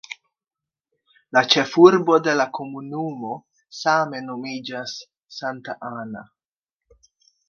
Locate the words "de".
2.27-2.33